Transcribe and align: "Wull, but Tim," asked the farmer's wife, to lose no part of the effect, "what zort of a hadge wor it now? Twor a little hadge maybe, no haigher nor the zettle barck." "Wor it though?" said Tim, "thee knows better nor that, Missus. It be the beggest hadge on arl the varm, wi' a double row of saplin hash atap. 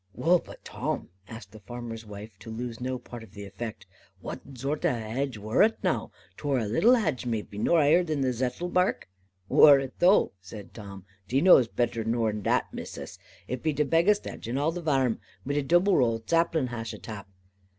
"Wull, 0.15 0.39
but 0.39 0.65
Tim," 0.65 1.09
asked 1.27 1.51
the 1.51 1.59
farmer's 1.59 2.07
wife, 2.07 2.35
to 2.39 2.49
lose 2.49 2.81
no 2.81 2.97
part 2.97 3.21
of 3.21 3.35
the 3.35 3.45
effect, 3.45 3.85
"what 4.19 4.39
zort 4.57 4.83
of 4.83 4.95
a 4.95 4.99
hadge 4.99 5.37
wor 5.37 5.61
it 5.61 5.77
now? 5.83 6.09
Twor 6.37 6.57
a 6.57 6.65
little 6.65 6.95
hadge 6.95 7.27
maybe, 7.27 7.59
no 7.59 7.73
haigher 7.77 8.03
nor 8.07 8.15
the 8.23 8.33
zettle 8.33 8.73
barck." 8.73 9.07
"Wor 9.47 9.77
it 9.79 9.93
though?" 9.99 10.31
said 10.41 10.73
Tim, 10.73 11.05
"thee 11.27 11.39
knows 11.41 11.67
better 11.67 12.03
nor 12.03 12.33
that, 12.33 12.73
Missus. 12.73 13.19
It 13.47 13.61
be 13.61 13.73
the 13.73 13.85
beggest 13.85 14.25
hadge 14.25 14.49
on 14.49 14.57
arl 14.57 14.71
the 14.71 14.81
varm, 14.81 15.19
wi' 15.45 15.53
a 15.57 15.61
double 15.61 15.95
row 15.95 16.13
of 16.15 16.23
saplin 16.25 16.65
hash 16.69 16.95
atap. 16.95 17.27